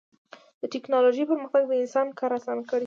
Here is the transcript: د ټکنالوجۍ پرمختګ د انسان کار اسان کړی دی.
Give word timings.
د 0.61 0.63
ټکنالوجۍ 0.73 1.23
پرمختګ 1.31 1.63
د 1.67 1.71
انسان 1.81 2.07
کار 2.19 2.31
اسان 2.37 2.59
کړی 2.67 2.79
دی. 2.79 2.79